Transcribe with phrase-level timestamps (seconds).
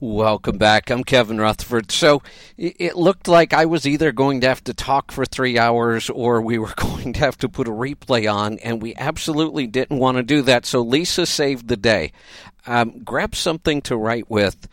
[0.00, 0.90] Welcome back.
[0.90, 1.90] I'm Kevin Rutherford.
[1.90, 2.22] So
[2.56, 6.40] it looked like I was either going to have to talk for three hours or
[6.40, 10.16] we were going to have to put a replay on, and we absolutely didn't want
[10.16, 10.66] to do that.
[10.66, 12.12] So Lisa saved the day.
[12.64, 14.68] Um, grab something to write with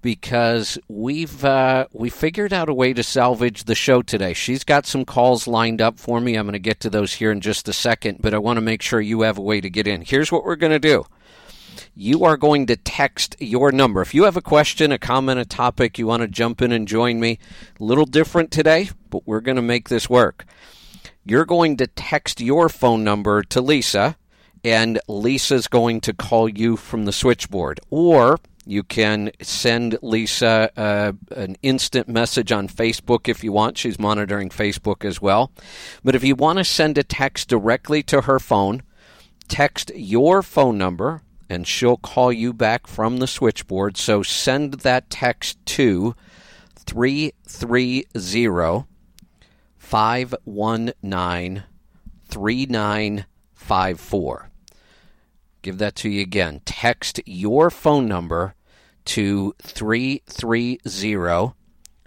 [0.00, 4.32] because we've uh, we figured out a way to salvage the show today.
[4.32, 6.36] She's got some calls lined up for me.
[6.36, 8.62] I'm going to get to those here in just a second, but I want to
[8.62, 10.00] make sure you have a way to get in.
[10.00, 11.04] Here's what we're going to do
[11.94, 14.00] you are going to text your number.
[14.00, 16.88] If you have a question, a comment, a topic, you want to jump in and
[16.88, 17.38] join me,
[17.80, 20.44] a little different today, but we're going to make this work.
[21.24, 24.16] You're going to text your phone number to Lisa,
[24.64, 27.80] and Lisa's going to call you from the switchboard.
[27.90, 33.78] Or you can send Lisa uh, an instant message on Facebook if you want.
[33.78, 35.52] She's monitoring Facebook as well.
[36.04, 38.82] But if you want to send a text directly to her phone,
[39.48, 43.98] text your phone number and she'll call you back from the switchboard.
[43.98, 46.14] So send that text to
[46.76, 48.06] 330
[49.76, 51.64] 519
[52.24, 54.50] 3954.
[55.60, 56.62] Give that to you again.
[56.64, 58.54] Text your phone number
[59.04, 60.80] to 330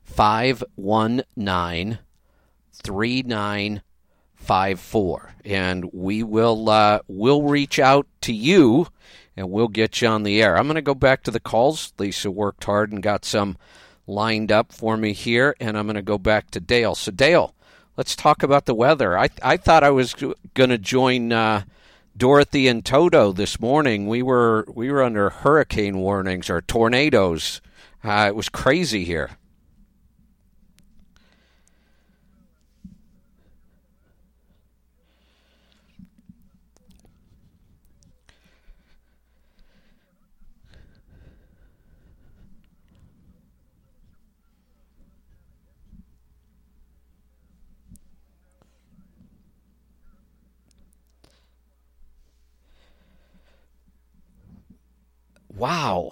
[0.04, 2.00] 519
[2.74, 8.88] 3954 and we will uh, will reach out to you
[9.36, 10.58] and we'll get you on the air.
[10.58, 11.94] I'm going to go back to the calls.
[11.98, 13.58] Lisa worked hard and got some
[14.08, 16.96] lined up for me here, and I'm going to go back to Dale.
[16.96, 17.54] So, Dale,
[17.98, 19.18] let's talk about the weather.
[19.18, 21.64] I I thought I was going to join uh,
[22.16, 24.08] Dorothy and Toto this morning.
[24.08, 27.62] We were we were under hurricane warnings or tornadoes.
[28.04, 29.32] Uh, it was crazy here.
[55.56, 56.12] Wow.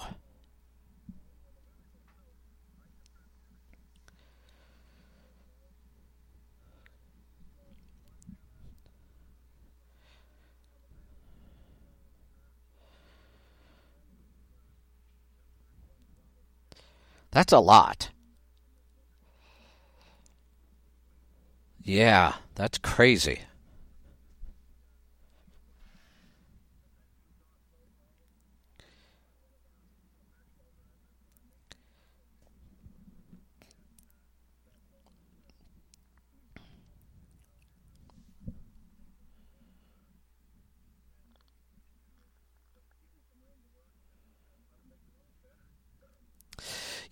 [17.32, 18.09] That's a lot.
[21.82, 23.42] Yeah, that's crazy.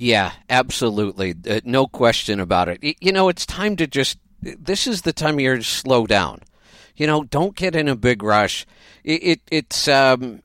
[0.02, 1.36] Yeah, absolutely.
[1.48, 2.98] Uh, no question about it.
[3.00, 6.40] You know, it's time to just, this is the time of year to slow down.
[6.96, 8.66] You know, don't get in a big rush.
[9.04, 10.42] It, it It's, um,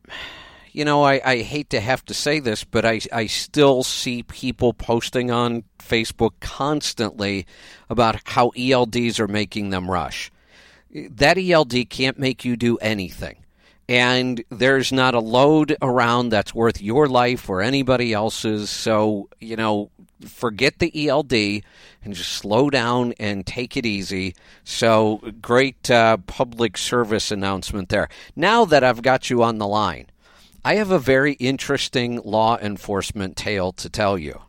[0.72, 4.22] you know, I, I hate to have to say this, but I, I still see
[4.24, 7.46] people posting on Facebook constantly
[7.88, 10.30] about how ELDs are making them rush.
[10.92, 13.36] That ELD can't make you do anything
[13.88, 18.68] and there's not a load around that's worth your life or anybody else's.
[18.68, 19.90] So, you know,
[20.26, 24.34] forget the ELD and just slow down and take it easy.
[24.64, 28.08] So, great uh, public service announcement there.
[28.34, 30.06] Now that I've got you on the line,
[30.64, 34.40] I have a very interesting law enforcement tale to tell you.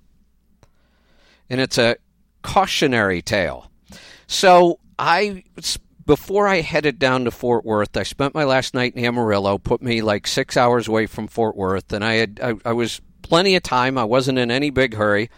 [1.48, 1.98] And it's a
[2.42, 3.70] cautionary tale.
[4.26, 5.44] So, I
[6.08, 9.82] before I headed down to Fort Worth, I spent my last night in Amarillo, put
[9.82, 13.56] me like six hours away from Fort Worth, and I had I, I was plenty
[13.56, 13.98] of time.
[13.98, 15.30] I wasn't in any big hurry.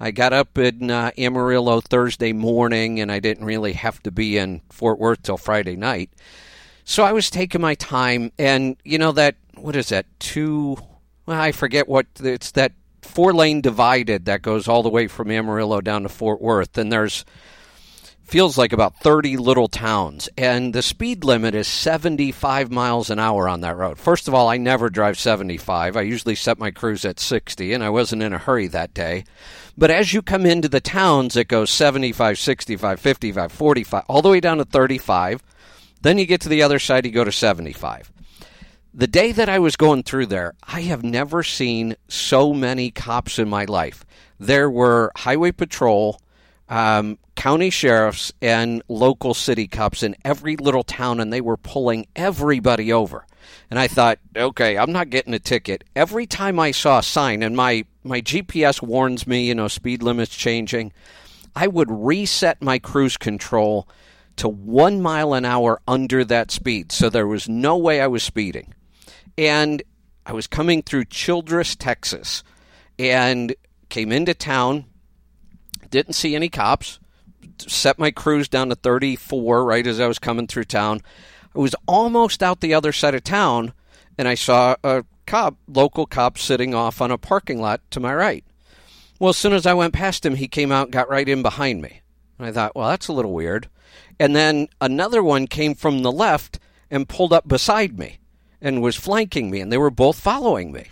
[0.00, 4.36] I got up in uh, Amarillo Thursday morning, and I didn't really have to be
[4.36, 6.10] in Fort Worth till Friday night.
[6.84, 10.76] So I was taking my time, and you know that what is that two?
[11.26, 12.72] Well, I forget what it's that
[13.02, 16.90] four lane divided that goes all the way from Amarillo down to Fort Worth, and
[16.90, 17.24] there's
[18.28, 23.48] feels like about 30 little towns, and the speed limit is 75 miles an hour
[23.48, 23.98] on that road.
[23.98, 25.96] First of all, I never drive 75.
[25.96, 29.24] I usually set my cruise at 60, and I wasn't in a hurry that day.
[29.78, 34.28] But as you come into the towns, it goes 75, 65, 55, 45, all the
[34.28, 35.42] way down to 35.
[36.02, 38.12] Then you get to the other side, you go to 75.
[38.92, 43.38] The day that I was going through there, I have never seen so many cops
[43.38, 44.04] in my life.
[44.38, 46.20] There were highway patrol
[46.68, 52.04] um, county sheriffs and local city cops in every little town, and they were pulling
[52.16, 53.24] everybody over.
[53.70, 55.84] And I thought, okay, I'm not getting a ticket.
[55.94, 60.02] Every time I saw a sign, and my, my GPS warns me, you know, speed
[60.02, 60.92] limits changing,
[61.54, 63.88] I would reset my cruise control
[64.34, 66.90] to one mile an hour under that speed.
[66.90, 68.74] So there was no way I was speeding.
[69.38, 69.80] And
[70.26, 72.42] I was coming through Childress, Texas,
[72.98, 73.54] and
[73.90, 74.86] came into town,
[75.88, 76.98] didn't see any cops,
[77.58, 81.00] set my cruise down to 34 right as I was coming through town.
[81.54, 83.72] I was almost out the other side of town,
[84.16, 88.14] and I saw a cop, local cop, sitting off on a parking lot to my
[88.14, 88.44] right.
[89.18, 91.42] Well, as soon as I went past him, he came out and got right in
[91.42, 92.02] behind me.
[92.38, 93.68] And I thought, well, that's a little weird.
[94.20, 96.58] And then another one came from the left
[96.90, 98.18] and pulled up beside me
[98.60, 100.86] and was flanking me, and they were both following me.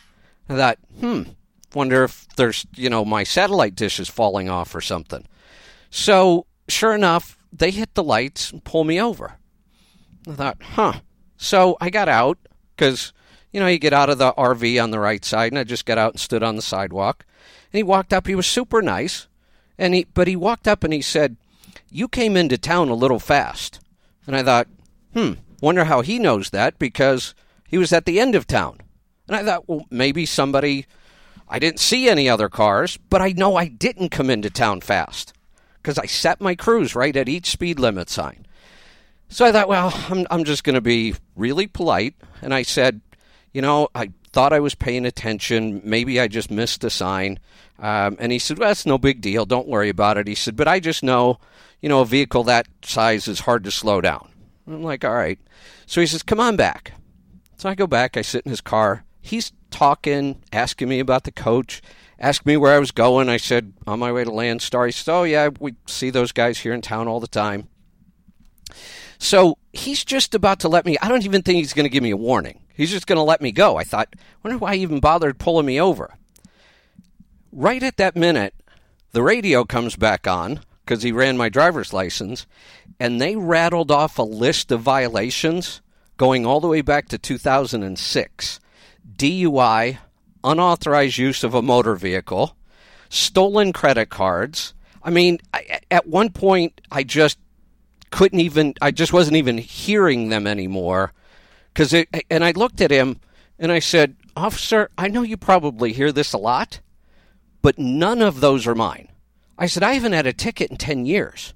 [0.49, 1.23] I thought, hmm,
[1.75, 5.27] wonder if there's, you know, my satellite dish is falling off or something.
[5.91, 9.35] So, sure enough, they hit the lights and pull me over.
[10.29, 10.93] I thought, huh.
[11.37, 12.39] So I got out
[12.75, 13.13] because,
[13.53, 15.87] you know, you get out of the RV on the right side, and I just
[15.87, 17.25] got out and stood on the sidewalk.
[17.73, 18.27] And he walked up.
[18.27, 19.29] He was super nice,
[19.79, 21.37] and he but he walked up and he said,
[21.91, 23.81] "You came into town a little fast."
[24.27, 24.69] And I thought,
[25.13, 27.35] hmm, wonder how he knows that because
[27.69, 28.79] he was at the end of town.
[29.29, 30.87] And I thought, well, maybe somebody.
[31.49, 35.33] I didn't see any other cars, but I know I didn't come into town fast
[35.87, 38.45] because I set my cruise right at each speed limit sign.
[39.29, 42.17] So I thought, well, I'm, I'm just going to be really polite.
[42.43, 43.01] And I said,
[43.53, 45.81] you know, I thought I was paying attention.
[45.85, 47.39] Maybe I just missed a sign.
[47.79, 49.47] Um, and he said, well, that's no big deal.
[49.47, 50.27] Don't worry about it.
[50.27, 51.39] He said, but I just know,
[51.81, 54.29] you know, a vehicle that size is hard to slow down.
[54.67, 55.39] I'm like, all right.
[55.87, 56.95] So he says, come on back.
[57.59, 58.17] So I go back.
[58.17, 59.05] I sit in his car.
[59.21, 61.81] He's talking, asking me about the coach,
[62.19, 63.29] asked me where I was going.
[63.29, 64.87] I said, on my way to Landstar.
[64.87, 67.69] He said, oh, yeah, we see those guys here in town all the time.
[69.19, 72.03] So he's just about to let me, I don't even think he's going to give
[72.03, 72.61] me a warning.
[72.75, 73.77] He's just going to let me go.
[73.77, 76.15] I thought, wonder why he even bothered pulling me over.
[77.53, 78.55] Right at that minute,
[79.13, 82.47] the radio comes back on because he ran my driver's license,
[83.01, 85.81] and they rattled off a list of violations
[86.17, 88.61] going all the way back to 2006
[89.17, 89.99] DUI,
[90.47, 92.57] unauthorized use of a motor vehicle,
[93.09, 94.75] stolen credit cards.
[95.03, 97.39] I mean, I, at one point, I just
[98.11, 101.13] couldn't even, I just wasn't even hearing them anymore.
[101.75, 103.21] Cause it, and I looked at him
[103.59, 106.81] and I said, Officer, I know you probably hear this a lot,
[107.63, 109.09] but none of those are mine.
[109.59, 111.55] I said, I haven't had a ticket in 10 years.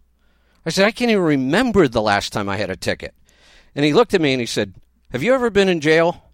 [0.65, 3.15] I said, I can't even remember the last time I had a ticket.
[3.75, 4.75] And he looked at me and he said,
[5.13, 6.30] Have you ever been in jail?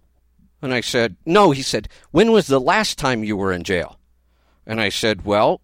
[0.61, 1.51] And I said, No.
[1.51, 3.99] He said, When was the last time you were in jail?
[4.65, 5.61] And I said, Well,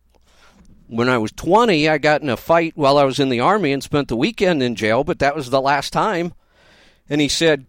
[0.88, 3.72] when I was 20, I got in a fight while I was in the Army
[3.72, 6.34] and spent the weekend in jail, but that was the last time.
[7.10, 7.66] And he said,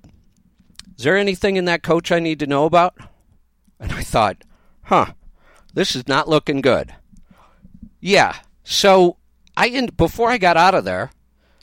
[0.99, 2.97] Is there anything in that coach I need to know about?
[3.81, 4.45] And I thought,
[4.83, 5.15] Huh,
[5.73, 6.95] this is not looking good.
[8.01, 8.37] Yeah.
[8.65, 9.17] So
[9.57, 11.11] I before I got out of there,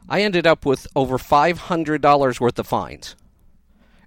[0.10, 3.16] I ended up with over $500 worth of fines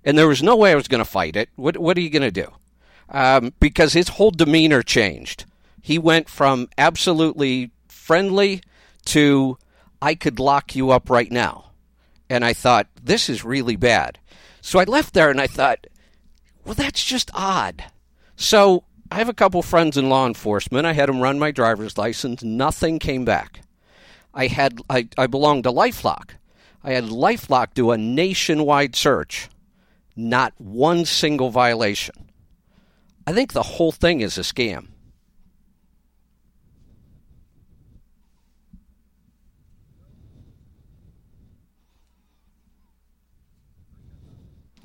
[0.04, 1.48] and there was no way I was going to fight it.
[1.56, 2.48] What what are you going to do?
[3.08, 5.44] Um, because his whole demeanor changed.
[5.80, 8.62] He went from absolutely friendly
[9.06, 9.58] to
[10.00, 11.70] I could lock you up right now.
[12.30, 14.18] And I thought, this is really bad.
[14.60, 15.86] So I left there and I thought,
[16.64, 17.84] well, that's just odd.
[18.36, 20.86] So I have a couple friends in law enforcement.
[20.86, 22.42] I had them run my driver's license.
[22.42, 23.60] Nothing came back.
[24.32, 26.30] I had I, I belonged to LifeLock.
[26.82, 29.48] I had LifeLock do a nationwide search
[30.16, 32.14] not one single violation.
[33.26, 34.88] I think the whole thing is a scam.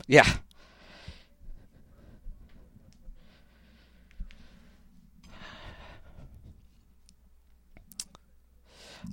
[0.08, 0.26] Yeah.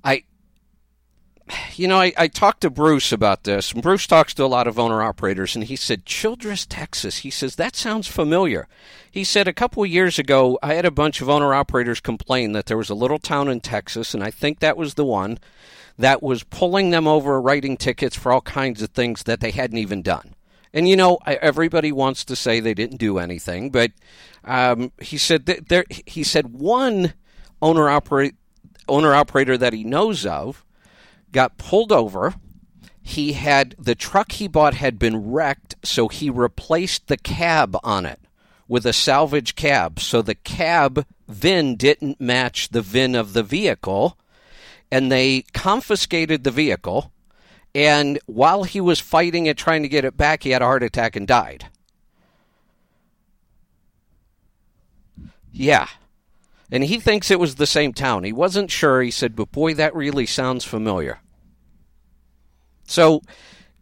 [0.03, 0.23] I
[1.79, 3.73] you know, I, I talked to Bruce about this.
[3.73, 7.19] And Bruce talks to a lot of owner operators, and he said, Childress, Texas.
[7.19, 8.69] He says, that sounds familiar.
[9.11, 12.53] He said, a couple of years ago, I had a bunch of owner operators complain
[12.53, 15.39] that there was a little town in Texas, and I think that was the one
[15.99, 19.79] that was pulling them over, writing tickets for all kinds of things that they hadn't
[19.79, 20.35] even done.
[20.75, 23.93] And you know, everybody wants to say they didn't do anything, but
[24.45, 25.85] um, he said there.
[25.89, 27.15] He said one
[27.63, 28.35] owner operate
[28.87, 30.66] owner operator that he knows of
[31.37, 32.35] got pulled over.
[33.01, 38.05] He had the truck he bought had been wrecked, so he replaced the cab on
[38.05, 38.19] it
[38.67, 40.01] with a salvage cab.
[40.01, 44.19] So the cab VIN didn't match the VIN of the vehicle,
[44.91, 47.13] and they confiscated the vehicle
[47.77, 50.83] And while he was fighting it, trying to get it back, he had a heart
[50.83, 51.67] attack and died.
[55.53, 55.87] Yeah.
[56.73, 58.25] And he thinks it was the same town.
[58.25, 59.03] He wasn't sure.
[59.03, 61.21] He said, but boy, that really sounds familiar.
[62.87, 63.23] So,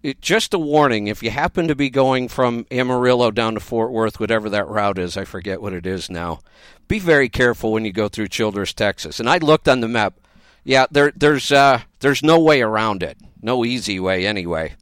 [0.02, 3.90] it, just a warning if you happen to be going from Amarillo down to Fort
[3.90, 6.40] Worth, whatever that route is, I forget what it is now,
[6.88, 9.18] be very careful when you go through Childress, Texas.
[9.18, 10.14] And I looked on the map.
[10.62, 13.18] Yeah, there, there's, uh, there's no way around it.
[13.40, 14.75] No easy way, anyway.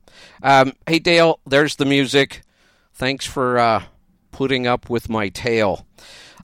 [0.43, 2.43] Um, hey, Dale, there's the music.
[2.95, 3.85] Thanks for uh,
[4.33, 5.87] putting up with my tale.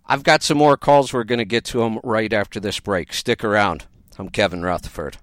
[0.06, 1.12] I've got some more calls.
[1.12, 3.12] We're going to get to them right after this break.
[3.12, 3.87] Stick around.
[4.18, 5.18] I'm Kevin Rutherford.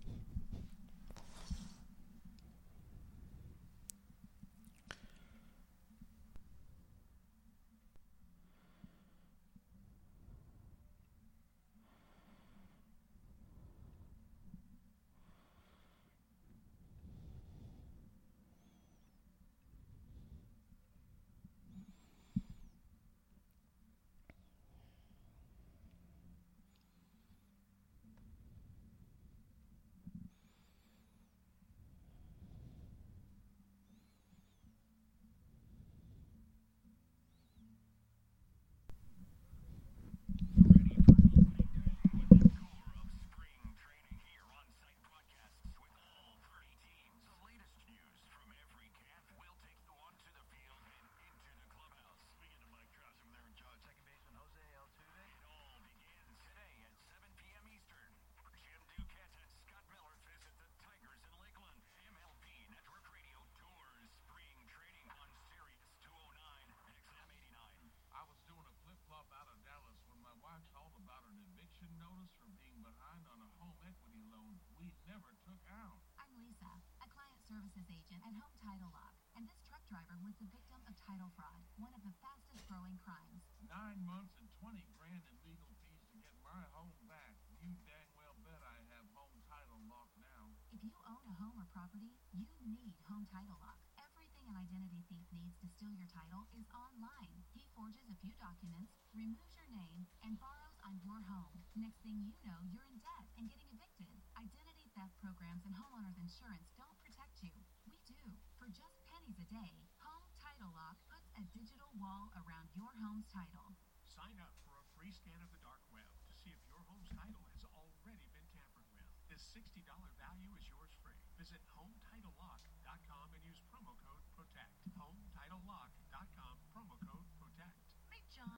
[77.46, 81.30] Services agent at Home Title Lock, and this truck driver was the victim of title
[81.38, 83.46] fraud, one of the fastest growing crimes.
[83.70, 87.38] Nine months and 20 grand in legal fees to get my home back.
[87.62, 90.58] You dang well bet I have Home Title Lock now.
[90.74, 93.78] If you own a home or property, you need Home Title Lock.
[94.02, 97.46] Everything an identity thief needs to steal your title is online.
[97.54, 101.62] He forges a few documents, removes your name, and borrows on your home.
[101.78, 104.18] Next thing you know, you're in debt and getting evicted.
[104.34, 107.52] Identity theft programs and homeowners insurance don't protect you.
[107.86, 108.22] We do.
[108.58, 109.74] For just pennies a day,
[110.08, 113.72] Home Title Lock puts a digital wall around your home's title.
[114.04, 117.08] Sign up for a free scan of the dark web to see if your home's
[117.16, 119.08] title has already been tampered with.
[119.32, 119.84] This $60
[120.20, 120.96] value is yours